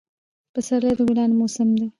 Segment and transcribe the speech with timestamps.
[0.53, 1.87] پسرلی د ګلانو موسم دی